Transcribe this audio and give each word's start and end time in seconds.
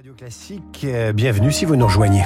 Radio 0.00 0.14
Classique, 0.14 0.80
euh, 0.84 1.12
bienvenue 1.12 1.52
si 1.52 1.66
vous 1.66 1.76
nous 1.76 1.84
rejoignez. 1.84 2.22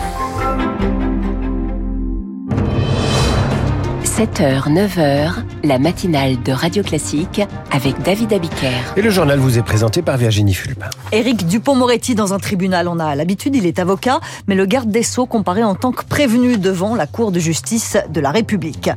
7h, 4.16 4.72
9h, 4.72 5.32
la 5.64 5.80
matinale 5.80 6.40
de 6.40 6.52
Radio 6.52 6.84
Classique 6.84 7.42
avec 7.72 8.00
David 8.02 8.32
Abiker. 8.32 8.70
Et 8.96 9.02
le 9.02 9.10
journal 9.10 9.40
vous 9.40 9.58
est 9.58 9.62
présenté 9.62 10.02
par 10.02 10.16
Virginie 10.18 10.54
Fulpin. 10.54 10.86
Éric 11.10 11.48
Dupont-Moretti 11.48 12.14
dans 12.14 12.32
un 12.32 12.38
tribunal, 12.38 12.86
on 12.86 13.00
a 13.00 13.16
l'habitude, 13.16 13.56
il 13.56 13.66
est 13.66 13.80
avocat, 13.80 14.20
mais 14.46 14.54
le 14.54 14.66
garde 14.66 14.88
des 14.88 15.02
Sceaux 15.02 15.26
comparé 15.26 15.64
en 15.64 15.74
tant 15.74 15.90
que 15.90 16.04
prévenu 16.04 16.58
devant 16.58 16.94
la 16.94 17.08
Cour 17.08 17.32
de 17.32 17.40
justice 17.40 17.96
de 18.08 18.20
la 18.20 18.30
République. 18.30 18.88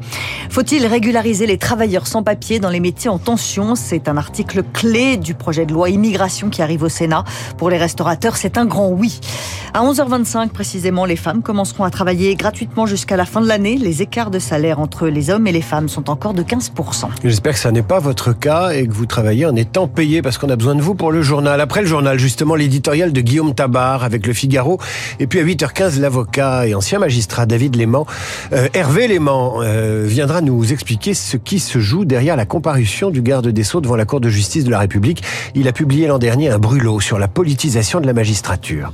Faut-il 0.52 0.86
régulariser 0.86 1.48
les 1.48 1.58
travailleurs 1.58 2.06
sans 2.06 2.22
papier 2.22 2.60
dans 2.60 2.70
les 2.70 2.80
métiers 2.80 3.10
en 3.10 3.18
tension? 3.18 3.74
C'est 3.74 4.10
un 4.10 4.18
article 4.18 4.62
clé 4.72 5.18
du 5.18 5.34
projet 5.34 5.66
de 5.66 5.74
loi 5.74 5.90
immigration 5.90 6.52
qui 6.52 6.62
arrive 6.62 6.84
au 6.84 6.90
Sénat. 6.90 7.24
Pour 7.58 7.72
les 7.72 7.80
restaurateurs, 7.80 8.38
c'est 8.38 8.60
un 8.60 8.68
grand 8.68 8.90
oui. 8.90 9.20
À 9.74 9.84
11h25 9.84 10.50
précisément, 10.50 11.06
les 11.06 11.16
femmes 11.16 11.42
commenceront 11.42 11.84
à 11.84 11.90
travailler 11.90 12.36
gratuitement 12.36 12.86
jusqu'à 12.86 13.18
la 13.18 13.26
fin 13.26 13.42
de 13.42 13.48
l'année. 13.48 13.78
Les 13.78 14.02
écarts 14.02 14.32
de 14.32 14.40
salaire 14.40 14.80
entre 14.80 15.08
les 15.08 15.30
hommes 15.30 15.46
et 15.48 15.52
les 15.52 15.62
femmes 15.62 15.90
sont 15.90 16.10
encore 16.10 16.34
de 16.34 16.42
15%. 16.42 17.10
J'espère 17.24 17.54
que 17.54 17.60
ça 17.60 17.72
n'est 17.72 17.84
pas 17.84 18.00
votre 18.00 18.34
cas 18.34 18.72
et 18.72 18.88
que 18.88 18.94
vous 18.94 19.06
travaillez 19.06 19.46
en 19.46 19.56
étant 19.56 19.88
payé 19.88 20.22
parce 20.22 20.38
qu'on 20.38 20.50
a 20.50 20.56
besoin 20.56 20.76
de 20.76 20.82
vous 20.82 20.96
pour 20.96 21.12
le 21.12 21.22
journal. 21.22 21.62
Après 21.62 21.82
le 21.82 21.88
journal, 21.88 22.18
justement, 22.18 22.56
l'éditorial 22.56 23.12
de 23.12 23.22
Guillaume 23.22 23.54
Tabar 23.54 24.04
avec 24.04 24.26
le 24.26 24.34
Figaro. 24.34 24.80
Et 25.20 25.28
puis 25.28 25.40
à 25.40 25.44
8h15, 25.44 26.00
l'avocat 26.00 26.68
et 26.68 26.74
ancien 26.74 27.00
magistrat 27.00 27.46
David 27.46 27.76
Léman, 27.76 28.06
euh, 28.54 28.68
Hervé 28.74 29.08
Léman, 29.08 29.60
euh, 29.62 30.06
viendra 30.08 30.42
nous 30.42 30.72
expliquer 30.72 31.14
ce 31.14 31.38
qui 31.38 31.60
se 31.60 31.80
joue 31.80 32.06
derrière 32.06 32.36
la 32.36 32.46
comparution 32.46 33.10
du 33.10 33.22
garde 33.22 33.48
des 33.48 33.64
Sceaux 33.64 33.82
devant 33.82 33.96
la 33.96 34.06
Cour 34.06 34.22
de 34.22 34.30
justice 34.30 34.64
de 34.64 34.72
la 34.72 34.80
République. 34.80 35.24
Il 35.56 35.68
a 35.68 35.72
publié 35.72 36.08
l'an 36.08 36.20
dernier 36.20 36.50
un 36.50 36.60
brûlot 36.60 37.00
sur 37.00 37.20
la 37.20 37.28
politisation 37.28 38.00
de 38.00 38.08
la 38.08 38.14
magistrature. 38.14 38.92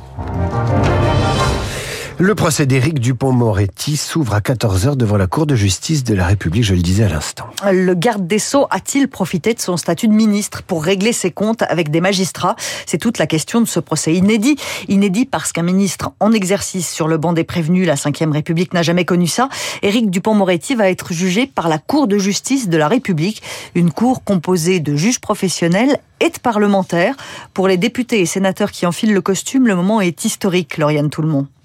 Le 2.26 2.36
procès 2.36 2.66
d'Éric 2.66 3.02
Dupont-Moretti 3.02 3.98
s'ouvre 3.98 4.34
à 4.34 4.40
14h 4.40 4.96
devant 4.96 5.18
la 5.18 5.28
Cour 5.28 5.46
de 5.46 5.56
justice 5.56 6.06
de 6.06 6.16
la 6.16 6.26
République, 6.26 6.64
je 6.64 6.74
le 6.74 6.80
disais 6.80 7.04
à 7.04 7.10
l'instant. 7.10 7.48
Le 7.70 7.94
garde 7.96 8.26
des 8.28 8.40
Sceaux 8.40 8.66
a-t-il 8.70 9.10
profité 9.10 9.54
de 9.54 9.60
son 9.60 9.76
statut 9.76 10.08
de 10.08 10.14
ministre 10.14 10.64
pour 10.64 10.86
régler 10.86 11.12
ses 11.12 11.32
comptes 11.32 11.64
avec 11.64 11.92
des 11.92 12.00
magistrats? 12.00 12.56
C'est 12.86 12.98
toute 12.98 13.18
la 13.18 13.28
question 13.28 13.60
de 13.60 13.66
ce 13.66 13.82
procès 13.82 14.14
inédit. 14.14 14.56
Inédit 14.88 15.26
parce 15.26 15.52
qu'un 15.52 15.64
ministre 15.64 16.14
en 16.22 16.32
exercice 16.32 16.90
sur 16.90 17.10
le 17.10 17.18
banc 17.18 17.34
des 17.34 17.44
prévenus, 17.44 17.86
la 17.86 17.96
Ve 17.96 18.32
République 18.32 18.74
n'a 18.74 18.84
jamais 18.84 19.04
connu 19.04 19.28
ça. 19.28 19.50
Éric 19.82 20.10
Dupont-Moretti 20.10 20.76
va 20.76 20.90
être 20.90 21.12
jugé 21.12 21.46
par 21.46 21.68
la 21.68 21.78
Cour 21.78 22.08
de 22.08 22.18
justice 22.18 22.70
de 22.70 22.78
la 22.78 22.88
République, 22.88 23.44
une 23.76 23.92
cour 23.92 24.24
composée 24.24 24.80
de 24.80 24.96
juges 24.96 25.20
professionnels 25.20 25.98
et 26.22 26.30
de 26.30 26.40
parlementaires. 26.40 27.16
Pour 27.54 27.68
les 27.68 27.76
députés 27.76 28.22
et 28.22 28.26
sénateurs 28.26 28.72
qui 28.72 28.86
enfilent 28.86 29.14
le 29.14 29.20
costume, 29.20 29.68
le 29.68 29.76
moment 29.76 30.00
est 30.00 30.24
historique, 30.24 30.78
Lauriane. 30.78 31.10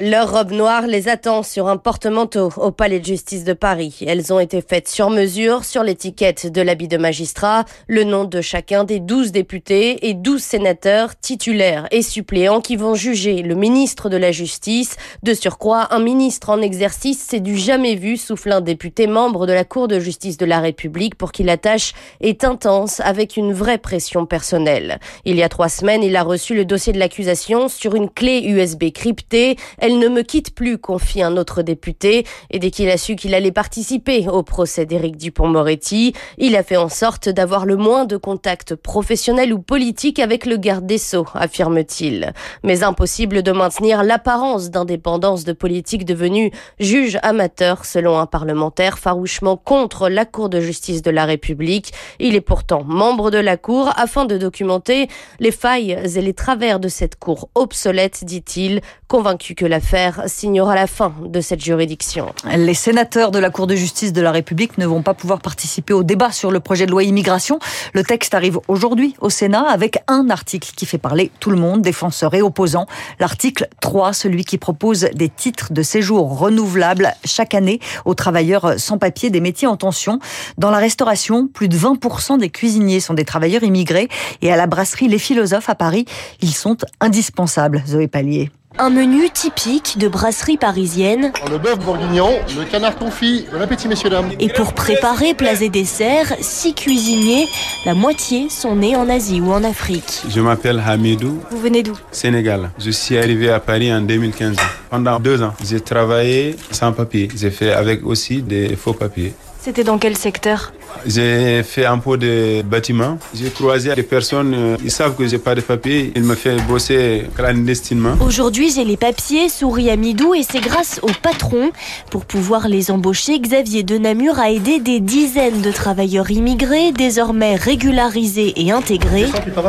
Leur 0.01 0.33
robe 0.33 0.48
noire 0.53 0.87
les 0.87 1.09
attend 1.09 1.43
sur 1.43 1.69
un 1.69 1.77
porte-manteau 1.77 2.51
au 2.57 2.71
Palais 2.71 3.01
de 3.01 3.05
justice 3.05 3.45
de 3.45 3.53
Paris. 3.53 3.99
Elles 4.07 4.33
ont 4.33 4.41
été 4.41 4.61
faites 4.61 4.89
sur 4.89 5.11
mesure 5.11 5.65
sur 5.65 5.83
l'étiquette 5.83 6.51
de 6.53 6.63
l'habit 6.63 6.89
de 6.89 6.97
magistrat, 6.97 7.65
le 7.87 8.05
nom 8.05 8.25
de 8.25 8.41
chacun 8.41 8.85
des 8.85 9.01
12 9.01 9.33
députés 9.33 10.09
et 10.09 10.15
12 10.15 10.43
sénateurs 10.43 11.19
titulaires 11.19 11.87
et 11.91 12.03
suppléants 12.03 12.61
qui 12.61 12.77
vont 12.77 12.95
juger 12.95 13.43
le 13.43 13.55
ministre 13.55 14.09
de 14.09 14.17
la 14.17 14.33
Justice. 14.33 14.97
De 15.23 15.35
surcroît, 15.35 15.95
un 15.95 16.01
ministre 16.01 16.51
en 16.51 16.61
exercice, 16.61 17.25
c'est 17.29 17.41
du 17.41 17.57
jamais 17.57 17.95
vu, 17.95 18.17
souffle 18.17 18.53
un 18.53 18.61
député 18.61 19.07
membre 19.07 19.47
de 19.47 19.53
la 19.53 19.65
Cour 19.65 19.89
de 19.89 19.99
justice 19.99 20.37
de 20.37 20.47
la 20.47 20.61
République 20.61 21.15
pour 21.15 21.33
qui 21.33 21.43
la 21.43 21.57
tâche 21.57 21.93
est 22.21 22.45
intense 22.45 23.01
avec 23.01 23.37
une 23.37 23.53
vraie 23.53 23.79
pression 23.79 24.27
personnelle. 24.27 25.01
Il 25.25 25.37
y 25.37 25.43
a 25.43 25.49
trois 25.49 25.69
semaines, 25.69 26.03
il 26.03 26.17
a 26.17 26.23
reçu 26.23 26.55
le 26.55 26.65
dossier 26.65 26.93
de 26.93 26.99
l'accusation 26.99 27.69
sur 27.69 27.95
une 27.95 28.11
clé 28.11 28.43
USB 28.45 28.91
cryptée. 28.93 29.57
Elle 29.79 29.99
ne 29.99 30.09
me 30.09 30.23
quitte 30.29 30.55
plus, 30.55 30.79
confie 30.79 31.23
un 31.23 31.37
autre 31.37 31.63
député. 31.63 32.25
Et 32.51 32.59
dès 32.59 32.71
qu'il 32.71 32.91
a 32.91 32.99
su 32.99 33.17
qu'il 33.17 33.35
allait 33.35 33.51
participer 33.51 34.29
au 34.29 34.43
procès 34.43 34.87
d'Éric 34.87 35.17
Dupont-Moretti, 35.17 36.13
il 36.37 36.55
a 36.55 36.63
fait 36.63 36.77
en 36.77 36.91
sorte 36.91 37.29
d'avoir 37.29 37.65
le 37.65 37.77
moins 37.77 38.05
de 38.05 38.17
contacts 38.17 38.75
professionnels 38.77 39.53
ou 39.53 39.59
politiques 39.59 40.19
avec 40.19 40.45
le 40.45 40.59
garde 40.59 40.87
des 40.87 40.99
Sceaux, 40.99 41.27
affirme-t-il. 41.35 42.35
Mais 42.63 42.85
impossible 42.85 43.43
de 43.43 43.53
maintenir 43.53 44.05
l'apparence 44.05 44.71
d'indépendance 44.71 45.45
de 45.45 45.53
politique 45.53 46.05
devenu 46.05 46.53
juge 46.79 47.19
amateur, 47.23 47.87
selon 47.87 48.19
un 48.19 48.27
parlementaire 48.27 48.99
farouchement 48.99 49.57
contre 49.57 50.11
la 50.11 50.27
Cour 50.27 50.51
de 50.51 50.61
justice 50.61 51.01
de 51.01 51.11
la 51.11 51.25
République. 51.25 51.93
Il 52.19 52.35
est 52.37 52.43
pourtant 52.43 52.85
membre 52.85 53.31
de 53.31 53.39
la 53.39 53.57
Cour 53.57 53.91
afin 53.97 54.27
de 54.27 54.37
documenter 54.37 55.09
les 55.41 55.53
failles 55.53 55.99
et 56.17 56.21
les 56.21 56.35
travers 56.35 56.81
de 56.81 56.89
cette 56.89 57.19
cour 57.19 57.49
obsolète, 57.55 58.25
dit-il, 58.25 58.83
convaincu 59.09 59.55
que 59.55 59.65
l'affaire 59.65 60.18
signera 60.27 60.75
la 60.75 60.87
fin 60.87 61.13
de 61.25 61.41
cette 61.41 61.63
juridiction. 61.63 62.33
Les 62.57 62.75
sénateurs 62.75 63.31
de 63.31 63.39
la 63.39 63.51
Cour 63.51 63.67
de 63.67 63.75
justice 63.75 64.13
de 64.13 64.21
la 64.21 64.33
République 64.33 64.79
ne 64.79 64.87
vont 64.87 65.03
pas 65.03 65.15
pouvoir 65.15 65.41
participer 65.41 65.93
au 65.93 66.03
débat 66.03 66.33
sur 66.33 66.51
le 66.51 66.61
projet 66.61 66.87
de 66.87 66.91
loi 66.91 67.03
immigration. 67.03 67.59
Le 67.95 68.03
texte 68.03 68.35
arrive 68.35 68.59
aujourd'hui 68.69 69.15
au 69.21 69.31
Sénat 69.31 69.69
avec 69.69 69.99
un 70.09 70.31
article 70.31 70.71
qui 70.77 70.87
fait 70.87 70.99
parler 70.99 71.31
tout 71.41 71.51
le 71.51 71.57
monde, 71.57 71.83
défenseurs 71.83 72.35
et 72.35 72.43
opposants. 72.43 72.87
L'article 73.21 73.69
3, 73.81 74.13
celui 74.13 74.45
qui 74.45 74.59
propose 74.59 75.09
des 75.15 75.29
titres 75.29 75.73
de 75.73 75.83
séjour 75.83 76.39
renouvelables 76.39 77.15
chaque 77.25 77.55
année 77.55 77.81
aux 78.05 78.15
travailleurs 78.15 78.79
sans 78.79 78.99
papier 78.99 79.31
des 79.31 79.41
métiers 79.41 79.69
en 79.69 79.77
tension. 79.77 80.19
Dans 80.57 80.71
la 80.71 80.79
restauration, 80.79 81.47
plus 81.47 81.69
de 81.69 81.77
20% 81.77 82.39
des 82.39 82.51
cuisiniers 82.51 83.01
sont 83.01 83.15
des 83.15 83.25
travailleurs 83.25 83.63
immigrés 83.63 84.09
et 84.43 84.53
à 84.53 84.57
la 84.57 84.67
brasserie 84.67 85.09
Les 85.09 85.19
Philosophes 85.19 85.69
à 85.69 85.75
Paris, 85.75 86.05
ils 86.41 86.55
sont 86.55 86.77
indispensables, 87.01 87.83
Zoé 87.87 88.09
Pallier. 88.09 88.51
Un 88.77 88.91
menu 88.91 89.31
typique 89.31 89.97
de 89.99 90.09
brasserie 90.09 90.59
parisienne. 90.59 91.33
Le 91.51 91.59
bœuf 91.59 91.79
bourguignon, 91.79 92.31
le 92.57 92.65
canard 92.65 92.97
confit, 92.97 93.47
bon 93.51 93.61
appétit 93.63 93.89
messieurs 93.89 94.11
dames. 94.11 94.31
Et 94.39 94.49
pour 94.51 94.75
préparer 94.75 95.33
plats 95.35 95.63
et 95.63 95.69
desserts, 95.71 96.35
six 96.41 96.75
cuisiniers, 96.75 97.47
la 97.87 97.95
moitié 97.95 98.49
sont 98.51 98.77
nés 98.77 98.95
en 98.95 99.09
Asie 99.09 99.41
ou 99.41 99.51
en 99.53 99.65
Afrique. 99.65 100.23
Je 100.29 100.41
m'appelle 100.41 100.83
Hamidou. 100.87 101.41
Vous 101.51 101.59
venez 101.59 101.83
d'où? 101.83 101.99
Sénégal. 102.13 102.71
Je 102.79 102.91
suis 102.91 103.17
arrivé 103.17 103.51
à 103.51 103.59
Paris 103.59 103.93
en 103.93 104.03
2015. 104.03 104.57
Pendant 104.91 105.19
deux 105.19 105.43
ans, 105.43 105.55
j'ai 105.65 105.81
travaillé 105.81 106.55
sans 106.71 106.93
papier. 106.93 107.29
J'ai 107.35 107.51
fait 107.51 107.73
avec 107.73 108.05
aussi 108.05 108.43
des 108.43 108.77
faux 108.77 108.93
papiers. 108.93 109.33
C'était 109.61 109.83
dans 109.85 109.99
quel 109.99 110.17
secteur? 110.17 110.73
J'ai 111.07 111.63
fait 111.63 111.87
un 111.87 111.99
peu 111.99 112.17
de 112.17 112.63
bâtiment. 112.63 113.19
J'ai 113.35 113.51
croisé 113.51 113.95
des 113.95 114.03
personnes, 114.03 114.55
euh, 114.55 114.77
ils 114.83 114.91
savent 114.91 115.15
que 115.15 115.27
j'ai 115.27 115.39
pas 115.39 115.55
de 115.55 115.61
papier. 115.61 116.13
Ils 116.17 116.23
me 116.23 116.35
font 116.35 116.57
bosser 116.69 117.25
clandestinement. 117.37 118.15
Aujourd'hui, 118.21 118.71
j'ai 118.75 118.85
les 118.85 118.97
papiers, 118.97 119.49
souris 119.49 119.91
à 119.91 119.97
Midou, 119.97 120.35
et 120.35 120.43
c'est 120.43 120.61
grâce 120.61 121.01
au 121.03 121.11
patron. 121.23 121.71
Pour 122.11 122.25
pouvoir 122.25 122.69
les 122.69 122.91
embaucher, 122.91 123.39
Xavier 123.39 123.83
de 123.83 123.99
Namur 123.99 124.39
a 124.39 124.51
aidé 124.51 124.81
des 124.81 125.01
dizaines 125.01 125.63
de 125.63 125.71
travailleurs 125.71 126.31
immigrés, 126.31 126.93
désormais 126.93 127.55
régularisés 127.55 128.55
et 128.57 128.73
intégrés. 128.73 129.27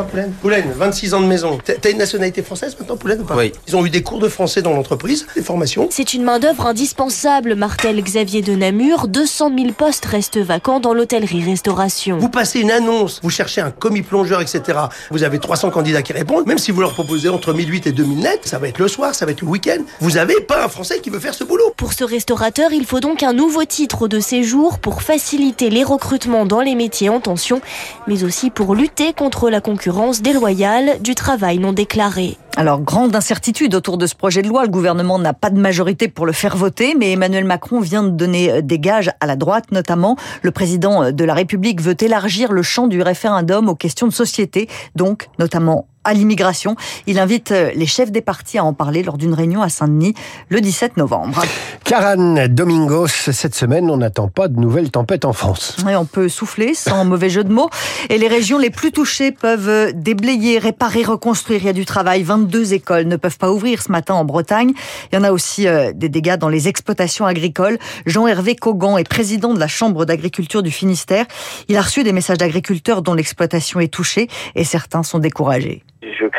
Poulaine 0.10 0.32
Poulaine, 0.42 0.72
26 0.76 1.14
ans 1.14 1.22
de 1.22 1.28
maison. 1.28 1.58
T'as 1.64 1.92
une 1.92 1.98
nationalité 1.98 2.42
française 2.42 2.76
maintenant, 2.80 2.98
Poulaine 2.98 3.22
ou 3.22 3.26
pas? 3.26 3.36
Oui. 3.36 3.52
Ils 3.68 3.76
ont 3.76 3.86
eu 3.86 3.90
des 3.90 4.04
cours 4.04 4.20
de 4.20 4.30
français 4.30 4.62
dans 4.62 4.74
l'entreprise, 4.74 5.28
des 5.36 5.42
formations. 5.42 5.88
C'est 5.92 6.14
une 6.14 6.24
main-d'œuvre 6.24 6.66
indispensable, 6.66 7.56
martèle 7.56 8.02
Xavier 8.02 8.42
de 8.42 8.56
Namur. 8.56 9.08
200 9.08 9.52
000 9.58 9.72
postes 9.74 10.06
restent 10.06 10.38
vacants 10.38 10.80
dans 10.80 10.94
l'hôtellerie-restauration. 11.10 12.18
Vous 12.18 12.30
passez 12.30 12.60
une 12.60 12.72
annonce, 12.72 13.20
vous 13.24 13.30
cherchez 13.30 13.62
un 13.62 13.72
commis 13.72 14.02
plongeur, 14.02 14.42
etc. 14.42 14.78
Vous 15.10 15.24
avez 15.24 15.40
300 15.40 15.72
candidats 15.72 16.02
qui 16.02 16.14
répondent. 16.14 16.46
Même 16.46 16.58
si 16.58 16.72
vous 16.72 16.82
leur 16.82 16.94
proposez 16.94 17.30
entre 17.30 17.54
1008 17.54 17.88
et 17.88 17.92
2000 17.92 18.20
net, 18.20 18.42
ça 18.46 18.60
va 18.60 18.68
être 18.68 18.78
le 18.80 18.88
soir, 18.88 19.16
ça 19.16 19.26
va 19.26 19.32
être 19.32 19.42
le 19.42 19.48
week-end. 19.48 19.82
Vous 20.02 20.18
avez 20.18 20.40
pas 20.42 20.64
un 20.64 20.68
Français 20.68 21.00
qui 21.00 21.10
veut 21.10 21.20
faire 21.20 21.34
ce 21.34 21.44
boulot. 21.44 21.74
Pour 21.78 21.94
ce 21.94 22.04
restaurateur, 22.04 22.72
il 22.72 22.86
faut 22.86 23.00
donc 23.00 23.24
un 23.24 23.34
nouveau 23.34 23.66
titre 23.66 24.08
de 24.08 24.20
séjour 24.20 24.80
pour 24.80 25.02
faciliter 25.02 25.70
les 25.70 25.84
recrutements 25.84 26.46
dans 26.46 26.62
les 26.62 26.76
métiers 26.76 27.10
en 27.10 27.20
tension, 27.20 27.62
mais 28.08 28.24
aussi 28.24 28.50
pour 28.50 28.76
lutter 28.76 29.14
contre 29.14 29.50
la 29.50 29.62
concurrence 29.62 30.22
déloyale 30.22 31.02
du 31.02 31.16
travail 31.16 31.58
non 31.58 31.74
déclaré. 31.74 32.38
Alors, 32.60 32.82
grande 32.82 33.16
incertitude 33.16 33.74
autour 33.74 33.98
de 33.98 34.06
ce 34.06 34.16
projet 34.16 34.42
de 34.42 34.50
loi. 34.50 34.64
Le 34.64 34.70
gouvernement 34.70 35.18
n'a 35.18 35.34
pas 35.34 35.50
de 35.50 35.58
majorité 35.58 36.10
pour 36.10 36.26
le 36.26 36.34
faire 36.34 36.58
voter, 36.58 36.94
mais 36.94 37.14
Emmanuel 37.14 37.46
Macron 37.46 37.80
vient 37.80 38.04
de 38.04 38.10
donner 38.10 38.62
des 38.62 38.80
gages 38.80 39.12
à 39.22 39.28
la 39.28 39.38
droite, 39.38 39.72
notamment. 39.72 40.18
Le 40.42 40.52
président 40.52 41.14
de 41.14 41.24
la 41.24 41.34
République 41.34 41.80
veut 41.80 41.96
élargir 41.98 42.52
le 42.52 42.62
champ 42.62 42.88
du 42.88 43.02
référendum 43.02 43.70
aux 43.70 43.76
questions 43.76 44.08
de 44.08 44.12
société, 44.12 44.68
donc 44.94 45.30
notamment 45.40 45.88
à 46.04 46.14
l'immigration. 46.14 46.76
Il 47.08 47.20
invite 47.20 47.52
les 47.52 47.86
chefs 47.86 48.12
des 48.12 48.22
partis 48.22 48.58
à 48.58 48.64
en 48.64 48.74
parler 48.74 49.04
lors 49.04 49.18
d'une 49.18 49.34
réunion 49.34 49.62
à 49.62 49.70
Saint-Denis 49.70 50.14
le 50.50 50.62
17 50.62 50.98
novembre. 50.98 51.42
Caran 51.84 52.48
Domingos, 52.48 53.08
cette 53.08 53.56
semaine, 53.56 53.90
on 53.90 53.98
n'attend 53.98 54.28
pas 54.28 54.48
de 54.48 54.60
nouvelles 54.60 54.92
tempêtes 54.92 55.26
en 55.26 55.34
France. 55.34 55.78
Et 55.90 55.96
on 55.96 56.06
peut 56.06 56.30
souffler 56.30 56.74
sans 56.74 57.06
mauvais 57.10 57.30
jeu 57.30 57.44
de 57.44 57.52
mots. 57.52 57.70
Et 58.10 58.18
les 58.18 58.28
régions 58.28 58.58
les 58.58 58.70
plus 58.70 58.92
touchées 58.92 59.32
peuvent 59.32 59.94
déblayer, 59.94 60.60
réparer, 60.60 61.04
reconstruire. 61.04 61.62
Il 61.62 61.66
y 61.66 61.70
a 61.70 61.74
du 61.74 61.86
travail. 61.86 62.24
22 62.24 62.74
écoles 62.74 63.08
ne 63.08 63.16
peuvent 63.16 63.38
pas 63.38 63.52
ouvrir 63.52 63.82
ce 63.82 63.92
matin 63.92 64.14
en 64.14 64.26
Bretagne. 64.26 64.74
Il 65.12 65.16
y 65.16 65.18
en 65.18 65.24
a 65.24 65.32
aussi 65.32 65.66
des 65.94 66.10
dégâts 66.10 66.38
dans 66.38 66.50
les 66.50 66.68
exploitations 66.68 67.26
agricoles. 67.26 67.78
Jean-Hervé 68.06 68.56
Cogan 68.56 68.98
est 68.98 69.08
président 69.08 69.54
de 69.54 69.60
la 69.60 69.68
Chambre 69.68 70.06
d'agriculture 70.06 70.64
du 70.64 70.72
Finistère. 70.72 71.26
Il 71.68 71.78
a 71.78 71.82
reçu 71.82 72.04
des 72.04 72.14
messages 72.14 72.38
d'agriculteurs 72.38 73.02
dont 73.02 73.14
l'exploitation 73.14 73.80
est 73.80 73.94
touchée 73.94 74.28
et 74.56 74.64
certains 74.64 75.04
sont 75.04 75.20
découragés. 75.20 75.84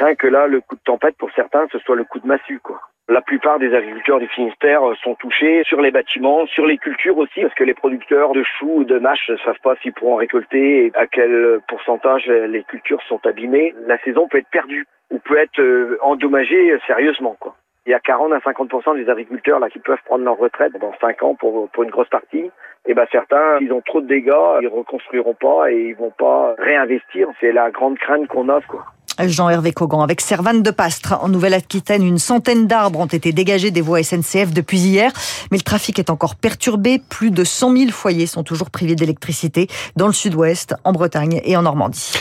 Que 0.00 0.26
là, 0.26 0.46
le 0.46 0.62
coup 0.62 0.76
de 0.76 0.80
tempête 0.80 1.14
pour 1.18 1.30
certains, 1.32 1.66
ce 1.70 1.78
soit 1.80 1.94
le 1.94 2.04
coup 2.04 2.20
de 2.20 2.26
massue, 2.26 2.58
quoi. 2.58 2.80
La 3.10 3.20
plupart 3.20 3.58
des 3.58 3.74
agriculteurs 3.74 4.18
du 4.18 4.28
Finistère 4.28 4.88
euh, 4.88 4.94
sont 5.02 5.14
touchés 5.16 5.62
sur 5.64 5.82
les 5.82 5.90
bâtiments, 5.90 6.46
sur 6.46 6.64
les 6.64 6.78
cultures 6.78 7.18
aussi, 7.18 7.42
parce 7.42 7.52
que 7.54 7.64
les 7.64 7.74
producteurs 7.74 8.32
de 8.32 8.42
choux 8.42 8.76
ou 8.76 8.84
de 8.84 8.98
mâches 8.98 9.28
ne 9.28 9.36
savent 9.38 9.60
pas 9.62 9.76
s'ils 9.76 9.92
pourront 9.92 10.16
récolter 10.16 10.86
et 10.86 10.92
à 10.94 11.06
quel 11.06 11.60
pourcentage 11.68 12.26
les 12.26 12.62
cultures 12.64 13.02
sont 13.08 13.20
abîmées. 13.26 13.74
La 13.86 13.98
saison 13.98 14.26
peut 14.26 14.38
être 14.38 14.48
perdue 14.50 14.86
ou 15.10 15.18
peut 15.18 15.36
être 15.36 15.60
euh, 15.60 15.98
endommagée 16.00 16.78
sérieusement, 16.86 17.36
quoi. 17.38 17.56
Il 17.84 17.90
y 17.90 17.94
a 17.94 18.00
40 18.00 18.32
à 18.32 18.38
50% 18.38 18.96
des 18.96 19.10
agriculteurs 19.10 19.58
là 19.58 19.68
qui 19.68 19.80
peuvent 19.80 20.02
prendre 20.06 20.24
leur 20.24 20.38
retraite 20.38 20.72
dans 20.80 20.94
5 21.00 21.22
ans 21.22 21.34
pour, 21.34 21.68
pour 21.70 21.82
une 21.82 21.90
grosse 21.90 22.08
partie. 22.08 22.50
Et 22.86 22.94
ben 22.94 23.06
certains, 23.12 23.58
ils 23.60 23.72
ont 23.72 23.82
trop 23.82 24.00
de 24.00 24.06
dégâts, 24.06 24.60
ils 24.62 24.68
reconstruiront 24.68 25.34
pas 25.34 25.70
et 25.70 25.88
ils 25.88 25.96
vont 25.96 26.12
pas 26.16 26.54
réinvestir. 26.58 27.28
C'est 27.40 27.52
la 27.52 27.70
grande 27.70 27.98
crainte 27.98 28.26
qu'on 28.28 28.48
a, 28.48 28.60
quoi. 28.62 28.86
Jean-Hervé 29.28 29.72
Cogan. 29.72 30.02
Avec 30.02 30.20
Servane 30.20 30.62
de 30.62 30.70
Pastre, 30.70 31.18
en 31.20 31.28
Nouvelle-Aquitaine, 31.28 32.04
une 32.04 32.18
centaine 32.18 32.66
d'arbres 32.66 33.00
ont 33.00 33.06
été 33.06 33.32
dégagés 33.32 33.70
des 33.70 33.80
voies 33.80 34.02
SNCF 34.02 34.52
depuis 34.52 34.78
hier, 34.78 35.12
mais 35.50 35.58
le 35.58 35.62
trafic 35.62 35.98
est 35.98 36.10
encore 36.10 36.36
perturbé. 36.36 37.00
Plus 37.08 37.30
de 37.30 37.44
100 37.44 37.76
000 37.76 37.90
foyers 37.90 38.26
sont 38.26 38.42
toujours 38.42 38.70
privés 38.70 38.94
d'électricité 38.94 39.68
dans 39.96 40.06
le 40.06 40.12
sud-ouest, 40.12 40.74
en 40.84 40.92
Bretagne 40.92 41.40
et 41.44 41.56
en 41.56 41.62
Normandie. 41.62 42.12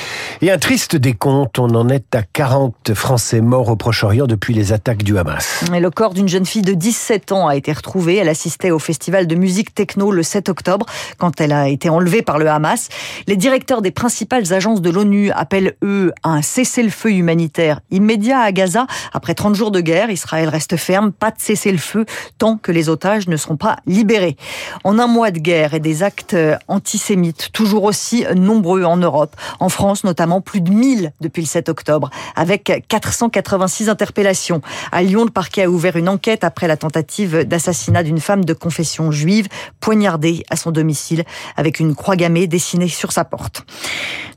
Et 0.41 0.51
un 0.51 0.57
triste 0.57 0.95
décompte, 0.95 1.59
on 1.59 1.69
en 1.75 1.89
est 1.89 2.15
à 2.15 2.23
40 2.23 2.93
Français 2.93 3.41
morts 3.41 3.69
au 3.69 3.75
Proche-Orient 3.75 4.27
depuis 4.27 4.53
les 4.53 4.73
attaques 4.73 5.03
du 5.03 5.17
Hamas. 5.17 5.63
Et 5.73 5.79
le 5.79 5.91
corps 5.91 6.13
d'une 6.13 6.29
jeune 6.29 6.45
fille 6.45 6.61
de 6.61 6.73
17 6.73 7.31
ans 7.31 7.47
a 7.47 7.55
été 7.55 7.71
retrouvé. 7.71 8.15
Elle 8.15 8.29
assistait 8.29 8.71
au 8.71 8.79
festival 8.79 9.27
de 9.27 9.35
musique 9.35 9.73
techno 9.73 10.11
le 10.11 10.23
7 10.23 10.49
octobre, 10.49 10.85
quand 11.17 11.41
elle 11.41 11.51
a 11.51 11.67
été 11.67 11.89
enlevée 11.89 12.21
par 12.21 12.39
le 12.39 12.49
Hamas. 12.49 12.89
Les 13.27 13.35
directeurs 13.35 13.81
des 13.81 13.91
principales 13.91 14.53
agences 14.53 14.81
de 14.81 14.89
l'ONU 14.89 15.31
appellent, 15.31 15.75
eux, 15.83 16.13
à 16.23 16.29
un 16.29 16.41
cessez 16.41 16.83
feu 16.89 17.11
humanitaire 17.11 17.81
immédiat 17.91 18.39
à 18.39 18.51
Gaza. 18.51 18.87
Après 19.13 19.33
30 19.33 19.55
jours 19.55 19.71
de 19.71 19.81
guerre, 19.81 20.09
Israël 20.09 20.49
reste 20.49 20.77
ferme, 20.77 21.11
pas 21.11 21.31
de 21.31 21.39
cessez-le-feu 21.39 22.05
tant 22.37 22.57
que 22.57 22.71
les 22.71 22.89
otages 22.89 23.27
ne 23.27 23.37
seront 23.37 23.57
pas 23.57 23.77
libérés. 23.85 24.37
En 24.83 24.99
un 24.99 25.07
mois 25.07 25.31
de 25.31 25.39
guerre 25.39 25.73
et 25.73 25.79
des 25.79 26.03
actes 26.03 26.35
antisémites 26.67 27.51
toujours 27.53 27.83
aussi 27.83 28.25
nombreux 28.35 28.83
en 28.83 28.97
Europe, 28.97 29.35
en 29.59 29.69
France 29.69 30.03
notamment 30.03 30.41
plus 30.41 30.61
de 30.61 30.71
1000 30.71 31.13
depuis 31.21 31.41
le 31.41 31.47
7 31.47 31.69
octobre, 31.69 32.09
avec 32.35 32.85
486 32.87 33.89
interpellations. 33.89 34.61
À 34.91 35.01
Lyon, 35.01 35.25
le 35.25 35.31
parquet 35.31 35.63
a 35.63 35.69
ouvert 35.69 35.95
une 35.95 36.09
enquête 36.09 36.43
après 36.43 36.67
la 36.67 36.77
tentative 36.77 37.43
d'assassinat 37.43 38.03
d'une 38.03 38.19
femme 38.19 38.45
de 38.45 38.53
confession 38.53 39.11
juive 39.11 39.47
poignardée 39.79 40.43
à 40.49 40.55
son 40.55 40.71
domicile 40.71 41.23
avec 41.57 41.79
une 41.79 41.95
croix 41.95 42.15
gammée 42.15 42.47
dessinée 42.47 42.87
sur 42.87 43.11
sa 43.11 43.25
porte. 43.25 43.65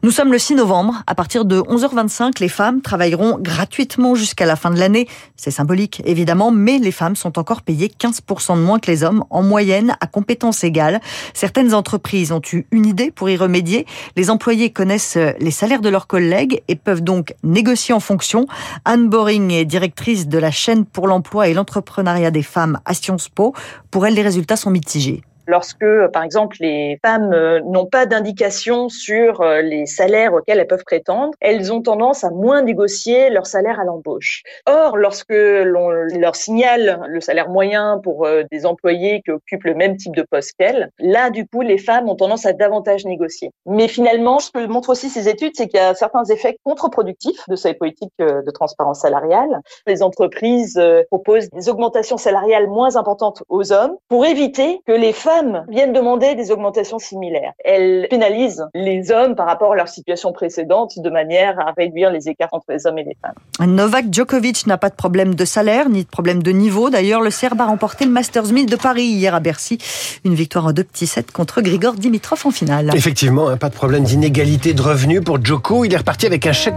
Nous 0.05 0.11
sommes 0.11 0.33
le 0.33 0.39
6 0.39 0.57
novembre. 0.57 1.01
À 1.07 1.15
partir 1.15 1.45
de 1.45 1.61
11h25, 1.61 2.41
les 2.41 2.49
femmes 2.49 2.83
travailleront 2.83 3.39
gratuitement 3.39 4.17
jusqu'à 4.17 4.47
la 4.47 4.57
fin 4.57 4.73
de 4.73 4.77
l'année. 4.77 5.07
C'est 5.37 5.53
symbolique, 5.53 6.03
évidemment, 6.05 6.51
mais 6.51 6.81
les 6.81 6.91
femmes 6.91 7.15
sont 7.15 7.39
encore 7.39 7.63
payées 7.63 7.87
15% 7.87 8.57
de 8.57 8.63
moins 8.63 8.81
que 8.81 8.91
les 8.91 9.05
hommes, 9.05 9.23
en 9.31 9.45
moyenne, 9.45 9.97
à 10.01 10.09
compétences 10.09 10.65
égales. 10.65 11.01
Certaines 11.35 11.73
entreprises 11.73 12.33
ont 12.33 12.43
eu 12.53 12.67
une 12.73 12.85
idée 12.85 13.13
pour 13.13 13.31
y 13.31 13.37
remédier. 13.37 13.87
Les 14.17 14.29
employés 14.29 14.73
connaissent 14.73 15.19
les 15.39 15.53
salaires 15.53 15.81
de 15.81 15.89
leurs 15.89 16.09
collègues 16.09 16.65
et 16.67 16.75
peuvent 16.75 17.05
donc 17.05 17.37
négocier 17.45 17.95
en 17.95 18.01
fonction. 18.01 18.47
Anne 18.85 19.09
Boring 19.09 19.53
est 19.53 19.65
directrice 19.65 20.27
de 20.27 20.39
la 20.39 20.51
chaîne 20.51 20.85
pour 20.85 21.07
l'emploi 21.07 21.47
et 21.47 21.55
l'entrepreneuriat 21.55 22.33
des 22.33 22.43
femmes 22.43 22.81
à 22.87 22.95
Sciences 22.95 23.29
Po. 23.29 23.55
Pour 23.93 24.05
elle, 24.05 24.15
les 24.15 24.23
résultats 24.23 24.57
sont 24.57 24.71
mitigés. 24.71 25.23
Lorsque, 25.47 25.85
par 26.13 26.23
exemple, 26.23 26.57
les 26.61 26.99
femmes 27.05 27.33
euh, 27.33 27.61
n'ont 27.61 27.87
pas 27.87 28.07
d'indication 28.07 28.89
sur 28.89 29.41
euh, 29.41 29.61
les 29.61 29.87
salaires 29.87 30.35
auxquels 30.35 30.61
elles 30.61 30.67
peuvent 30.69 30.85
prétendre, 30.85 31.33
elles 31.41 31.73
ont 31.73 31.83
tendance 31.83 32.23
à 32.23 32.31
moins 32.31 32.63
négocier 32.63 33.29
leur 33.29 33.47
salaire 33.47 33.81
à 33.81 33.85
l'embauche. 33.85 34.43
Or, 34.67 34.97
lorsque 34.97 35.33
l'on 35.33 35.89
leur 35.91 36.37
signale 36.37 37.03
le 37.09 37.21
salaire 37.21 37.49
moyen 37.49 38.01
pour 38.03 38.25
euh, 38.25 38.45
des 38.53 38.67
employés 38.67 39.21
qui 39.25 39.33
occupent 39.33 39.65
le 39.65 39.75
même 39.75 39.97
type 39.97 40.15
de 40.15 40.23
poste 40.23 40.53
qu'elles, 40.59 40.91
là, 41.01 41.31
du 41.31 41.47
coup, 41.47 41.63
les 41.63 41.79
femmes 41.79 42.09
ont 42.09 42.17
tendance 42.17 42.47
à 42.47 42.53
davantage 42.53 43.05
négocier. 43.05 43.51
Mais 43.67 43.89
finalement, 43.89 44.39
ce 44.39 44.51
que 44.51 44.65
montrent 44.67 44.91
aussi 44.91 45.09
ces 45.09 45.29
études, 45.29 45.53
c'est 45.57 45.67
qu'il 45.67 45.81
y 45.81 45.83
a 45.83 45.95
certains 45.95 46.25
effets 46.25 46.57
contre-productifs 46.65 47.49
de 47.49 47.57
ces 47.57 47.75
politiques 47.75 48.13
de 48.19 48.51
transparence 48.51 49.01
salariale. 49.01 49.61
Les 49.87 50.03
entreprises 50.03 50.81
proposent 51.09 51.51
des 51.51 51.69
augmentations 51.69 52.17
salariales 52.17 52.69
moins 52.69 52.97
importantes 52.97 53.43
aux 53.49 53.73
hommes 53.73 53.97
pour 54.09 54.25
éviter 54.27 54.81
que 54.87 54.93
les 54.93 55.13
femmes 55.33 55.65
viennent 55.69 55.93
demander 55.93 56.35
des 56.35 56.51
augmentations 56.51 56.99
similaires. 56.99 57.53
Elles 57.65 58.07
pénalisent 58.11 58.65
les 58.75 59.11
hommes 59.11 59.35
par 59.35 59.47
rapport 59.47 59.73
à 59.73 59.77
leur 59.77 59.89
situation 59.89 60.33
précédente 60.33 60.93
de 60.97 61.11
manière 61.11 61.59
à 61.61 61.73
réduire 61.77 62.11
les 62.11 62.29
écarts 62.29 62.49
entre 62.53 62.67
les 62.71 62.87
hommes 62.87 62.99
et 62.99 63.05
les 63.05 63.17
femmes. 63.21 63.67
Novak 63.67 64.07
Djokovic 64.13 64.67
n'a 64.67 64.79
pas 64.79 64.91
de 64.91 64.95
problème 64.95 65.35
de 65.35 65.45
salaire 65.45 65.89
ni 65.89 66.05
de 66.05 66.09
problème 66.09 66.43
de 66.43 66.51
niveau. 66.51 66.91
D'ailleurs, 66.91 67.21
le 67.21 67.31
Serbe 67.31 67.61
a 67.61 67.67
remporté 67.67 68.05
le 68.05 68.11
Masters 68.11 68.53
1000 68.53 68.67
de 68.67 68.77
Paris 68.77 69.05
hier 69.05 69.35
à 69.35 69.41
Bercy. 69.41 69.79
Une 70.25 70.35
victoire 70.35 70.67
en 70.67 70.73
deux 70.73 70.85
petits 70.85 71.07
sets 71.07 71.25
contre 71.33 71.63
Grigor 71.63 71.95
Dimitrov 71.95 72.43
en 72.45 72.51
finale. 72.51 72.91
Effectivement, 72.95 73.49
hein, 73.49 73.57
pas 73.57 73.69
de 73.69 73.75
problème 73.75 74.05
d'inégalité 74.05 74.75
de 74.75 74.83
revenus 74.83 75.23
pour 75.25 75.43
Djoko. 75.43 75.85
Il 75.85 75.95
est 75.95 75.99
reparti 75.99 76.27
avec 76.27 76.47
un 76.47 76.53
chèque, 76.53 76.75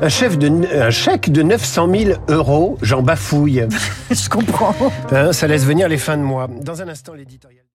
un 0.00 0.08
chef 0.08 0.38
de, 0.38 0.48
un 0.80 0.90
chèque 0.90 1.30
de 1.30 1.42
900 1.42 1.88
000 1.90 2.18
euros. 2.28 2.78
J'en 2.82 3.02
bafouille. 3.02 3.66
Je 4.10 4.28
comprends. 4.28 4.74
Hein, 5.10 5.32
ça 5.32 5.46
laisse 5.46 5.64
venir 5.64 5.88
les 5.88 5.98
fins 5.98 6.16
de 6.16 6.22
mois. 6.22 6.48
Dans 6.60 6.80
un 6.82 6.88
instant, 6.88 7.14
l'éditorial. 7.14 7.62